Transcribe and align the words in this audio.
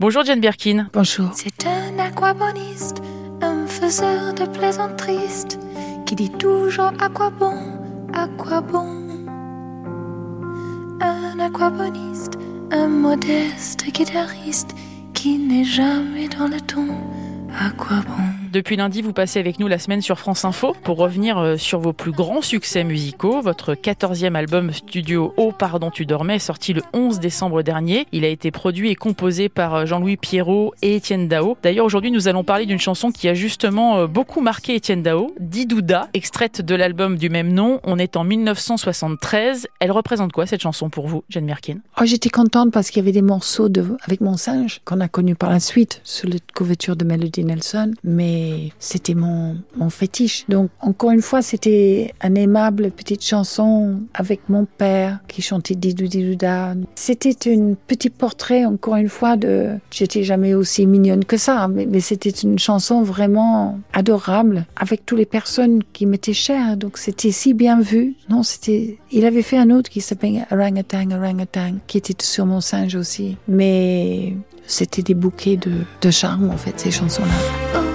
Bonjour 0.00 0.24
Jane 0.24 0.40
Birkin. 0.40 0.88
Bonjour. 0.92 1.30
C'est 1.34 1.68
un 1.68 1.96
aquaboniste, 2.00 3.00
un 3.40 3.64
faiseur 3.68 4.34
de 4.34 4.44
plaisanteries 4.44 5.56
qui 6.04 6.16
dit 6.16 6.30
toujours 6.30 6.90
à 6.98 7.08
quoi 7.08 7.30
bon, 7.30 7.54
à 8.12 8.26
quoi 8.26 8.60
bon. 8.60 8.88
Un 11.00 11.38
aquaboniste, 11.38 12.32
un 12.72 12.88
modeste 12.88 13.84
guitariste 13.92 14.74
qui 15.14 15.38
n'est 15.38 15.64
jamais 15.64 16.26
dans 16.26 16.48
le 16.48 16.60
ton, 16.60 16.88
à 17.56 17.70
quoi 17.70 18.00
bon. 18.00 18.43
Depuis 18.54 18.76
lundi, 18.76 19.02
vous 19.02 19.12
passez 19.12 19.40
avec 19.40 19.58
nous 19.58 19.66
la 19.66 19.80
semaine 19.80 20.00
sur 20.00 20.16
France 20.16 20.44
Info 20.44 20.76
pour 20.84 20.98
revenir 20.98 21.38
euh, 21.38 21.56
sur 21.56 21.80
vos 21.80 21.92
plus 21.92 22.12
grands 22.12 22.40
succès 22.40 22.84
musicaux. 22.84 23.40
Votre 23.40 23.74
14e 23.74 24.36
album 24.36 24.72
studio 24.72 25.34
Oh 25.36 25.50
pardon 25.50 25.90
tu 25.90 26.06
dormais 26.06 26.36
est 26.36 26.38
sorti 26.38 26.72
le 26.72 26.82
11 26.92 27.18
décembre 27.18 27.62
dernier. 27.62 28.06
Il 28.12 28.24
a 28.24 28.28
été 28.28 28.52
produit 28.52 28.90
et 28.90 28.94
composé 28.94 29.48
par 29.48 29.74
euh, 29.74 29.86
Jean-Louis 29.86 30.16
Pierrot 30.16 30.72
et 30.82 30.94
Étienne 30.94 31.26
Dao. 31.26 31.56
D'ailleurs, 31.64 31.84
aujourd'hui, 31.84 32.12
nous 32.12 32.28
allons 32.28 32.44
parler 32.44 32.64
d'une 32.64 32.78
chanson 32.78 33.10
qui 33.10 33.28
a 33.28 33.34
justement 33.34 33.98
euh, 33.98 34.06
beaucoup 34.06 34.40
marqué 34.40 34.76
Étienne 34.76 35.02
Dao, 35.02 35.34
Didouda, 35.40 36.08
extraite 36.14 36.62
de 36.62 36.76
l'album 36.76 37.16
du 37.16 37.30
même 37.30 37.52
nom. 37.52 37.80
On 37.82 37.98
est 37.98 38.16
en 38.16 38.22
1973. 38.22 39.66
Elle 39.80 39.90
représente 39.90 40.30
quoi 40.30 40.46
cette 40.46 40.62
chanson 40.62 40.90
pour 40.90 41.08
vous, 41.08 41.24
Jane 41.28 41.46
Birkin 41.46 41.78
oh, 42.00 42.04
J'étais 42.04 42.30
contente 42.30 42.70
parce 42.70 42.90
qu'il 42.90 43.02
y 43.02 43.04
avait 43.04 43.10
des 43.10 43.20
morceaux 43.20 43.68
de, 43.68 43.84
avec 44.06 44.20
mon 44.20 44.36
singe 44.36 44.80
qu'on 44.84 45.00
a 45.00 45.08
connu 45.08 45.34
par 45.34 45.50
la 45.50 45.58
suite 45.58 46.00
sur 46.04 46.28
la 46.28 46.36
couverture 46.54 46.94
de 46.94 47.04
Melody 47.04 47.42
Nelson. 47.42 47.90
Mais 48.04 48.43
c'était 48.78 49.14
mon, 49.14 49.56
mon 49.76 49.90
fétiche. 49.90 50.44
Donc, 50.48 50.70
encore 50.80 51.10
une 51.10 51.22
fois, 51.22 51.42
c'était 51.42 52.12
un 52.20 52.34
aimable 52.34 52.90
petite 52.90 53.24
chanson 53.24 54.00
avec 54.14 54.48
mon 54.48 54.64
père 54.64 55.20
qui 55.28 55.42
chantait 55.42 55.74
Didou 55.74 56.06
Didouda. 56.06 56.74
C'était 56.94 57.34
un 57.50 57.74
petit 57.86 58.10
portrait, 58.10 58.64
encore 58.64 58.96
une 58.96 59.08
fois, 59.08 59.36
de, 59.36 59.70
j'étais 59.90 60.22
jamais 60.22 60.54
aussi 60.54 60.86
mignonne 60.86 61.24
que 61.24 61.36
ça, 61.36 61.68
mais, 61.68 62.00
c'était 62.00 62.30
une 62.30 62.58
chanson 62.58 63.02
vraiment 63.02 63.78
adorable 63.92 64.66
avec 64.76 65.06
toutes 65.06 65.18
les 65.18 65.26
personnes 65.26 65.82
qui 65.92 66.06
m'étaient 66.06 66.32
chères. 66.34 66.76
Donc, 66.76 66.98
c'était 66.98 67.30
si 67.30 67.54
bien 67.54 67.80
vu. 67.80 68.14
Non, 68.28 68.42
c'était, 68.42 68.98
il 69.10 69.24
avait 69.24 69.42
fait 69.42 69.56
un 69.56 69.70
autre 69.70 69.90
qui 69.90 70.00
s'appelait 70.00 70.42
Orangutan, 70.50 71.10
Orangutan, 71.10 71.74
qui 71.86 71.98
était 71.98 72.14
sur 72.22 72.46
mon 72.46 72.60
singe 72.60 72.94
aussi. 72.94 73.36
Mais 73.48 74.34
c'était 74.66 75.02
des 75.02 75.14
bouquets 75.14 75.56
de, 75.56 75.72
de 76.00 76.10
charme, 76.10 76.50
en 76.50 76.56
fait, 76.56 76.78
ces 76.78 76.90
chansons-là. 76.90 77.93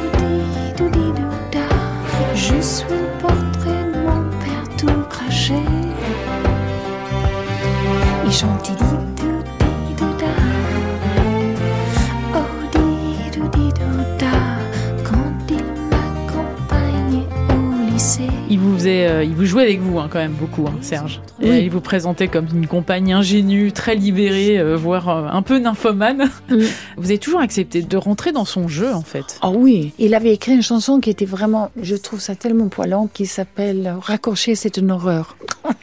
Faisait, 18.90 19.08
euh, 19.08 19.23
il 19.23 19.34
vous 19.34 19.45
jouait 19.45 19.64
avec 19.64 19.80
vous 19.80 20.00
hein, 20.00 20.08
quand 20.12 20.20
même 20.20 20.34
beaucoup, 20.34 20.66
hein, 20.68 20.73
Serge. 20.82 21.22
Oui. 21.42 21.59
Il 21.64 21.70
vous 21.70 21.82
présentait 21.82 22.28
comme 22.28 22.48
une 22.54 22.68
compagne 22.68 23.14
ingénue, 23.14 23.72
très 23.72 23.95
libérée, 23.95 24.59
euh, 24.59 24.76
voire 24.76 25.09
euh, 25.09 25.28
un 25.32 25.42
peu 25.42 25.58
nymphomane. 25.59 26.30
Vous 26.98 27.06
avez 27.06 27.17
toujours 27.17 27.40
accepté 27.40 27.82
de 27.82 27.98
rentrer 27.98 28.32
dans 28.32 28.45
son 28.45 28.67
jeu, 28.67 28.94
en 28.94 29.02
fait. 29.02 29.40
Oh 29.44 29.54
oui, 29.56 29.94
il 30.00 30.14
avait 30.16 30.34
écrit 30.34 30.54
une 30.54 30.62
chanson 30.62 31.00
qui 31.00 31.10
était 31.10 31.26
vraiment, 31.26 31.70
je 31.82 31.95
trouve 31.95 32.20
ça 32.20 32.36
tellement 32.36 32.67
poilant, 32.67 33.10
qui 33.14 33.26
s'appelle 33.26 33.95
Raccrocher, 34.02 34.56
c'est 34.56 34.78
une 34.78 34.92
horreur. 34.92 35.38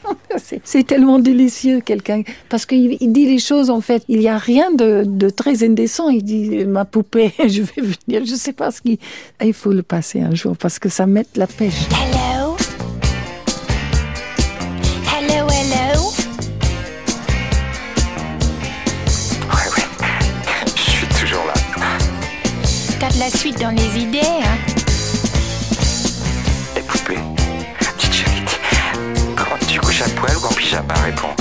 C'est- 0.64 0.86
tellement 0.86 1.18
délicieux, 1.18 1.80
quelqu'un. 1.80 2.22
Parce 2.48 2.66
qu'il 2.66 2.98
il 3.00 3.12
dit 3.12 3.26
les 3.26 3.38
choses, 3.38 3.70
en 3.70 3.80
fait. 3.80 4.04
Il 4.08 4.18
n'y 4.18 4.28
a 4.28 4.36
rien 4.38 4.70
de, 4.70 5.04
de 5.06 5.30
très 5.30 5.64
indécent. 5.64 6.10
Il 6.10 6.22
dit, 6.22 6.64
ma 6.66 6.84
poupée, 6.84 7.32
je 7.38 7.62
vais 7.62 7.82
venir. 7.82 8.24
Je 8.26 8.34
sais 8.34 8.52
pas 8.52 8.70
ce 8.70 8.82
qu'il. 8.82 8.98
Il 9.42 9.54
faut 9.54 9.72
le 9.72 9.82
passer 9.82 10.20
un 10.20 10.34
jour 10.34 10.56
parce 10.56 10.78
que 10.78 10.88
ça 10.88 11.06
met 11.06 11.26
la 11.36 11.46
pêche. 11.46 11.86
pas 30.86 30.94
répondre. 30.94 31.35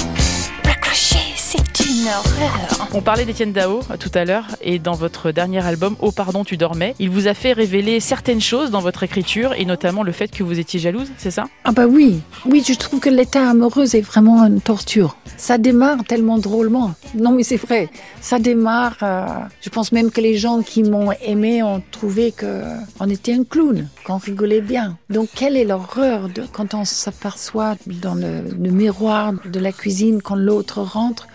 On 2.93 3.01
parlait 3.01 3.25
d'Étienne 3.25 3.51
Dao 3.51 3.79
euh, 3.91 3.97
tout 3.97 4.11
à 4.13 4.25
l'heure, 4.25 4.45
et 4.61 4.79
dans 4.79 4.93
votre 4.93 5.31
dernier 5.31 5.65
album, 5.65 5.95
Oh 5.99 6.11
pardon, 6.11 6.43
tu 6.43 6.55
dormais, 6.55 6.95
il 6.99 7.09
vous 7.09 7.27
a 7.27 7.33
fait 7.33 7.53
révéler 7.53 7.99
certaines 7.99 8.41
choses 8.41 8.71
dans 8.71 8.79
votre 8.79 9.03
écriture, 9.03 9.53
et 9.53 9.65
notamment 9.65 10.03
le 10.03 10.11
fait 10.11 10.29
que 10.29 10.43
vous 10.43 10.59
étiez 10.59 10.79
jalouse, 10.79 11.07
c'est 11.17 11.31
ça? 11.31 11.45
Ah 11.63 11.71
bah 11.71 11.87
oui, 11.87 12.21
oui, 12.45 12.63
je 12.65 12.73
trouve 12.73 12.99
que 12.99 13.09
l'état 13.09 13.49
amoureux 13.49 13.95
est 13.95 14.01
vraiment 14.01 14.43
une 14.45 14.61
torture. 14.61 15.17
Ça 15.37 15.57
démarre 15.57 16.03
tellement 16.05 16.37
drôlement. 16.37 16.93
Non 17.15 17.31
mais 17.31 17.43
c'est 17.43 17.57
vrai, 17.57 17.89
ça 18.21 18.39
démarre. 18.39 18.97
euh, 19.01 19.25
je 19.61 19.69
pense 19.69 19.91
même 19.91 20.11
que 20.11 20.21
les 20.21 20.37
gens 20.37 20.61
qui 20.61 20.83
m'ont 20.83 21.11
aimé 21.23 21.63
ont 21.63 21.81
trouvé 21.91 22.31
que 22.31 22.63
on 22.99 23.09
était 23.09 23.33
un 23.33 23.43
clown, 23.43 23.89
qu'on 24.05 24.17
rigolait 24.17 24.61
bien. 24.61 24.97
Donc 25.09 25.29
quelle 25.35 25.57
est 25.57 25.65
l'horreur 25.65 26.29
de 26.29 26.43
quand 26.51 26.73
on 26.73 26.85
s'aperçoit 26.85 27.75
dans 27.87 28.15
le, 28.15 28.41
le 28.41 28.71
miroir 28.71 29.33
de 29.45 29.59
la 29.59 29.71
cuisine 29.71 30.21
quand 30.21 30.35
l'autre 30.35 30.81
rentre 30.81 31.27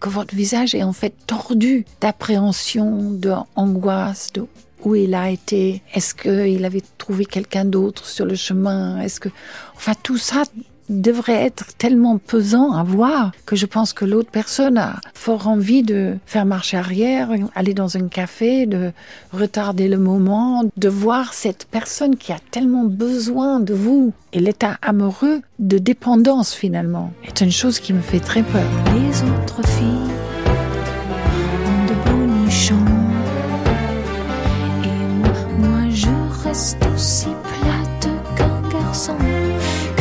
que 0.00 0.08
votre 0.08 0.34
visage 0.34 0.74
est 0.74 0.82
en 0.82 0.92
fait 0.92 1.14
tordu 1.26 1.84
d'appréhension, 2.00 3.10
de 3.10 3.32
angoisse, 3.56 4.32
de 4.32 4.46
où 4.84 4.94
il 4.94 5.14
a 5.14 5.30
été, 5.30 5.82
est-ce 5.92 6.14
qu'il 6.14 6.64
avait 6.64 6.84
trouvé 6.98 7.24
quelqu'un 7.24 7.64
d'autre 7.64 8.06
sur 8.06 8.24
le 8.24 8.36
chemin, 8.36 9.00
est-ce 9.00 9.18
que, 9.18 9.28
enfin 9.74 9.92
tout 10.02 10.18
ça 10.18 10.44
devrait 10.88 11.44
être 11.44 11.76
tellement 11.76 12.18
pesant 12.18 12.72
à 12.72 12.82
voir 12.82 13.32
que 13.46 13.56
je 13.56 13.66
pense 13.66 13.92
que 13.92 14.04
l'autre 14.04 14.30
personne 14.30 14.78
a 14.78 15.00
fort 15.14 15.48
envie 15.48 15.82
de 15.82 16.16
faire 16.26 16.44
marche 16.44 16.74
arrière, 16.74 17.30
aller 17.54 17.74
dans 17.74 17.96
un 17.96 18.08
café, 18.08 18.66
de 18.66 18.92
retarder 19.32 19.88
le 19.88 19.98
moment, 19.98 20.64
de 20.76 20.88
voir 20.88 21.34
cette 21.34 21.66
personne 21.70 22.16
qui 22.16 22.32
a 22.32 22.38
tellement 22.50 22.84
besoin 22.84 23.60
de 23.60 23.74
vous. 23.74 24.12
Et 24.32 24.40
l'état 24.40 24.78
amoureux 24.82 25.40
de 25.58 25.78
dépendance 25.78 26.54
finalement 26.54 27.12
est 27.26 27.40
une 27.40 27.52
chose 27.52 27.78
qui 27.78 27.92
me 27.92 28.00
fait 28.00 28.20
très 28.20 28.42
peur. 28.42 28.68
Les 28.94 29.22
autres 29.22 29.66
filles 29.66 30.07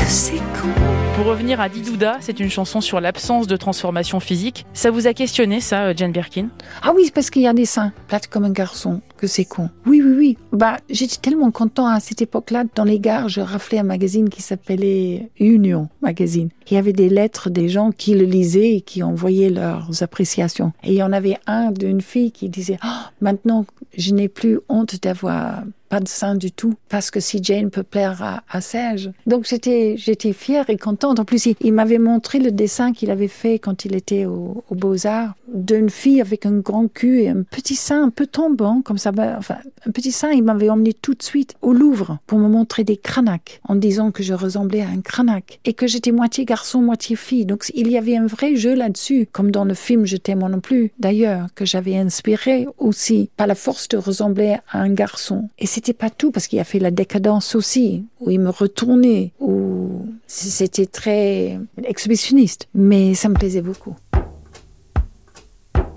c'est 0.08 0.38
con. 0.38 0.70
Pour 1.16 1.26
revenir 1.26 1.60
à 1.60 1.68
Didouda, 1.68 2.18
c'est 2.22 2.40
une 2.40 2.50
chanson 2.50 2.80
sur 2.80 3.02
l'absence 3.02 3.48
de 3.48 3.58
transformation 3.58 4.20
physique. 4.20 4.66
Ça 4.74 4.92
vous 4.92 5.08
a 5.08 5.14
questionné, 5.14 5.60
ça, 5.60 5.86
euh, 5.88 5.94
Jane 5.96 6.12
Birkin? 6.12 6.48
Ah 6.82 6.92
oui, 6.96 7.04
c'est 7.06 7.14
parce 7.14 7.30
qu'il 7.30 7.42
y 7.42 7.48
a 7.48 7.54
des 7.54 7.66
seins, 7.66 7.92
plate 8.08 8.28
comme 8.28 8.46
un 8.46 8.52
garçon, 8.52 9.02
que 9.18 9.28
c'est 9.28 9.46
con. 9.46 9.70
Oui, 9.86 10.02
oui, 10.04 10.16
oui. 10.18 10.38
Bah, 10.52 10.78
j'étais 10.90 11.18
tellement 11.18 11.52
content 11.52 11.88
à 11.88 12.00
cette 12.00 12.22
époque-là. 12.22 12.64
Dans 12.76 12.84
les 12.84 13.00
gares, 13.00 13.30
je 13.30 13.42
raflais 13.42 13.80
un 13.80 13.84
magazine 13.84 14.30
qui 14.30 14.42
s'appelait 14.42 15.30
Union 15.40 15.90
Magazine. 16.02 16.50
Il 16.70 16.74
y 16.74 16.78
avait 16.78 16.94
des 16.94 17.10
lettres 17.10 17.50
des 17.50 17.70
gens 17.70 17.92
qui 17.92 18.14
le 18.14 18.26
lisaient 18.26 18.76
et 18.76 18.82
qui 18.82 19.04
envoyaient 19.04 19.50
leurs 19.50 20.04
appréciations. 20.04 20.74
Et 20.84 20.92
il 20.92 20.96
y 20.96 21.04
en 21.04 21.14
avait 21.14 21.38
un 21.48 21.72
d'une 21.72 22.02
fille 22.02 22.32
qui 22.32 22.50
disait, 22.50 22.78
Ah, 22.82 23.12
maintenant, 23.22 23.66
je 23.98 24.14
n'ai 24.14 24.28
plus 24.28 24.60
honte 24.70 25.02
d'avoir 25.02 25.64
pas 25.88 26.00
de 26.00 26.08
sein 26.08 26.36
du 26.36 26.52
tout, 26.52 26.76
parce 26.90 27.12
que 27.12 27.20
si 27.20 27.42
Jane 27.42 27.70
peut 27.70 27.84
plaire 27.84 28.42
à, 28.50 28.62
Serge. 28.62 29.12
Donc 29.28 29.46
j'étais, 29.48 29.96
j'étais 29.98 30.34
fière 30.34 30.70
et 30.70 30.78
contente. 30.78 31.20
En 31.20 31.26
plus, 31.26 31.48
il, 31.62 31.74
m'avait 31.74 32.00
montré 32.00 32.40
le 32.40 32.52
dessin 32.52 32.92
qu'il 32.92 33.12
avait 33.12 33.28
fait 33.28 33.60
quand 33.60 33.86
il 33.86 33.96
était 33.96 34.26
au, 34.26 34.64
au 34.70 34.76
Beaux-Arts 34.76 35.36
d'une 35.54 35.90
fille 35.90 36.20
avec 36.20 36.46
un 36.46 36.58
grand 36.58 36.92
cul 36.92 37.22
et 37.22 37.30
un 37.30 37.44
petit 37.44 37.76
sein 37.76 38.04
un 38.04 38.10
peu 38.10 38.26
tombant, 38.26 38.82
comme 38.82 38.98
ça. 38.98 39.07
Un 39.08 39.92
petit 39.92 40.12
sein, 40.12 40.32
il 40.32 40.44
m'avait 40.44 40.70
emmené 40.70 40.94
tout 40.94 41.14
de 41.14 41.24
suite 41.24 41.56
au 41.62 41.74
Louvre 41.74 42.20
pour 42.28 42.40
me 42.40 42.48
montrer 42.48 42.84
des 42.84 42.98
cranaques, 42.98 43.62
en 43.64 43.76
disant 43.76 44.12
que 44.12 44.24
je 44.24 44.34
ressemblais 44.34 44.82
à 44.82 44.88
un 44.90 45.02
cranaque 45.02 45.60
et 45.66 45.74
que 45.74 45.88
j'étais 45.88 46.12
moitié 46.12 46.46
garçon, 46.46 46.82
moitié 46.82 47.16
fille. 47.16 47.46
Donc 47.46 47.72
il 47.74 47.90
y 47.90 47.98
avait 47.98 48.18
un 48.18 48.26
vrai 48.26 48.56
jeu 48.56 48.76
là-dessus, 48.76 49.28
comme 49.32 49.52
dans 49.52 49.66
le 49.66 49.74
film 49.74 50.06
Je 50.06 50.18
t'aime 50.18 50.40
non 50.40 50.60
plus, 50.60 50.92
d'ailleurs, 51.00 51.48
que 51.56 51.66
j'avais 51.66 51.98
inspiré 51.98 52.68
aussi 52.78 53.30
par 53.38 53.48
la 53.48 53.56
force 53.56 53.88
de 53.88 53.98
ressembler 53.98 54.58
à 54.72 54.80
un 54.80 54.94
garçon. 54.94 55.50
Et 55.60 55.66
c'était 55.66 55.94
pas 55.94 56.10
tout, 56.10 56.32
parce 56.32 56.48
qu'il 56.48 56.60
a 56.60 56.64
fait 56.64 56.80
la 56.80 56.92
décadence 56.92 57.56
aussi, 57.56 58.06
où 58.20 58.30
il 58.30 58.40
me 58.40 58.50
retournait, 58.50 59.34
où 59.40 60.06
c'était 60.28 60.86
très 60.86 61.60
exhibitionniste. 61.84 62.68
Mais 62.74 63.14
ça 63.14 63.30
me 63.30 63.36
plaisait 63.36 63.62
beaucoup. 63.62 63.96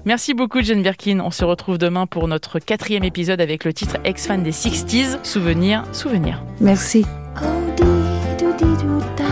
Merci 0.05 0.35
beaucoup, 0.35 0.63
Jane 0.63 0.83
Birkin. 0.83 1.21
On 1.21 1.31
se 1.31 1.45
retrouve 1.45 1.79
demain 1.79 2.07
pour 2.07 2.29
notre 2.29 2.59
quatrième 2.59 3.05
épisode 3.05 3.41
avec 3.41 3.65
le 3.65 3.73
titre 3.73 3.97
Ex-fan 4.05 4.43
des 4.43 4.53
60s. 4.53 5.25
Souvenir, 5.25 5.85
souvenir. 5.93 6.43
Merci. 6.61 7.05
Oh, 7.37 7.47
di-do-di-do-da, 7.77 9.25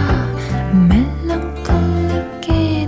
mélancolique 0.88 2.48
et 2.50 2.86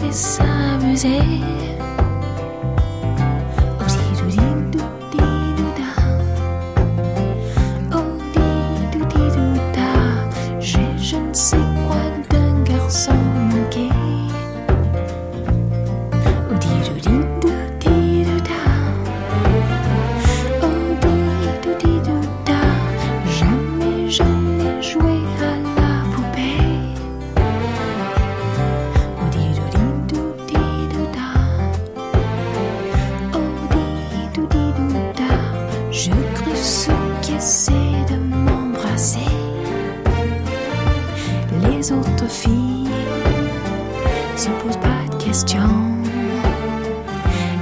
questions. 45.24 45.58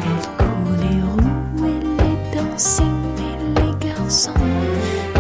Elle 0.05 0.27
court 0.39 0.73
les 0.81 1.03
roues, 1.03 1.67
elle 1.67 2.07
est 2.07 2.37
dansée, 2.37 2.83
mais 3.17 3.37
les 3.61 3.73
garçons 3.87 4.33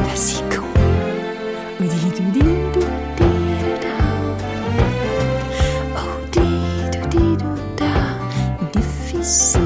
fascicaux. 0.08 0.62
Difficile. 8.72 9.57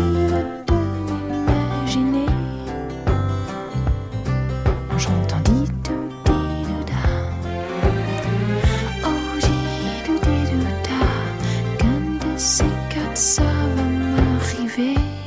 ça 13.22 13.44
va 13.76 13.82
m'arriver. 13.84 15.21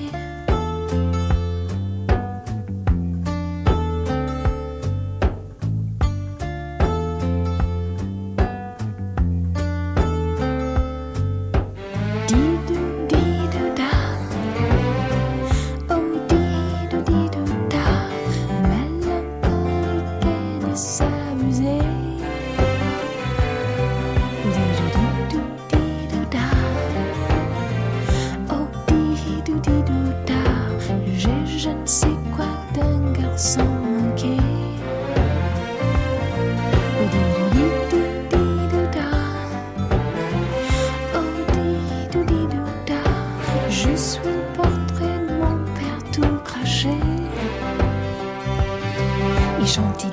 chanter. 49.75 50.07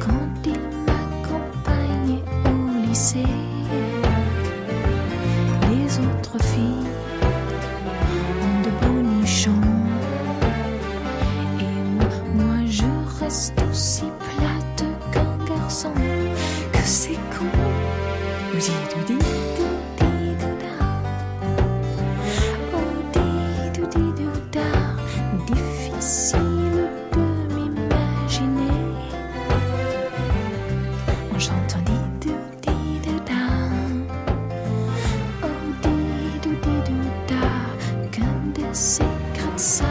Quand 0.00 0.28
il 0.44 0.60
m'accompagne 0.86 2.20
au 2.44 2.88
lycée, 2.88 3.32
les 5.68 5.98
autres 5.98 6.38
filles 6.50 6.90
ont 8.46 8.58
de 8.64 8.70
bonichons. 8.86 9.68
Et 11.60 11.76
moi, 11.94 12.08
moi 12.34 12.58
je 12.66 12.90
reste 13.20 13.60
aussi 13.70 14.06
plate 14.30 14.84
qu'un 15.12 15.36
garçon. 15.44 15.92
Que 16.72 16.84
c'est 16.84 17.20
con, 17.36 17.50
so 39.58 39.85